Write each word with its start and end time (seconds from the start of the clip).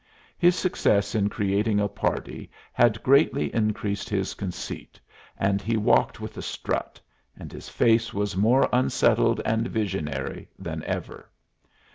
His 0.35 0.55
success 0.55 1.13
in 1.13 1.29
creating 1.29 1.79
a 1.79 1.87
party 1.87 2.49
had 2.73 3.03
greatly 3.03 3.53
increased 3.53 4.09
his 4.09 4.33
conceit, 4.33 4.99
and 5.37 5.61
he 5.61 5.77
walked 5.77 6.19
with 6.19 6.35
a 6.37 6.41
strut, 6.41 6.99
and 7.37 7.51
his 7.51 7.69
face 7.69 8.11
was 8.11 8.35
more 8.35 8.67
unsettled 8.73 9.41
and 9.45 9.67
visionary 9.67 10.47
than 10.57 10.83
ever. 10.85 11.29